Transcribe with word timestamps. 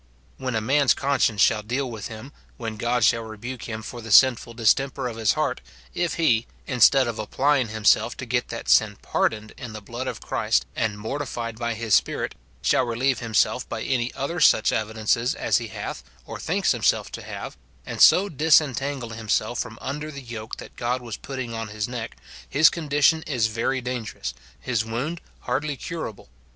When 0.37 0.55
a 0.55 0.61
man's 0.61 0.95
conscience 0.95 1.41
shall 1.41 1.61
deal 1.61 1.87
with 1.91 2.07
him, 2.07 2.33
when 2.57 2.75
God 2.75 3.03
shall 3.03 3.21
rebuke 3.21 3.69
him 3.69 3.83
for 3.83 4.01
the 4.01 4.11
sinful 4.11 4.55
distemper 4.55 5.07
of 5.07 5.15
his 5.15 5.33
heart, 5.33 5.61
if 5.93 6.15
he, 6.15 6.47
instead 6.65 7.05
of 7.07 7.19
applying 7.19 7.67
himself 7.67 8.17
to 8.17 8.25
get 8.25 8.47
that 8.47 8.67
sin 8.67 8.97
pardoned 9.03 9.53
in 9.59 9.73
the 9.73 9.79
blood 9.81 10.07
of 10.07 10.19
Christ 10.19 10.65
and 10.75 10.97
mortified 10.97 11.59
by 11.59 11.75
his 11.75 11.93
Spirit, 11.93 12.33
shall 12.63 12.83
relieve 12.83 13.19
himself 13.19 13.69
by 13.69 13.83
any 13.83 14.11
such 14.39 14.71
other 14.73 14.81
evidences 14.81 15.35
as 15.35 15.57
he 15.59 15.67
hath, 15.67 16.03
or 16.25 16.39
thinks 16.39 16.71
himself 16.71 17.11
to 17.11 17.21
have, 17.21 17.55
and 17.85 18.01
so 18.01 18.27
disentangle 18.27 19.09
himself 19.11 19.59
from 19.59 19.77
under 19.83 20.09
the 20.09 20.23
yoke 20.23 20.55
that 20.57 20.75
God 20.75 21.03
was 21.03 21.15
putting 21.15 21.53
on 21.53 21.67
his 21.67 21.87
neck, 21.87 22.17
his 22.49 22.71
condition 22.71 23.21
is 23.27 23.45
very 23.45 23.81
dangerous, 23.81 24.33
his 24.59 24.83
wound 24.83 25.21
hardly 25.41 25.77
curable. 25.77 26.27